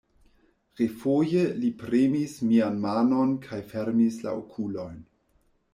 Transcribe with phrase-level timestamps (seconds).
[0.79, 4.99] Refoje li premis mian manon kaj fermis la okulojn.